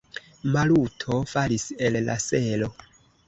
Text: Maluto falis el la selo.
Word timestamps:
Maluto 0.55 1.17
falis 1.33 1.67
el 1.89 1.99
la 2.09 2.17
selo. 2.27 2.73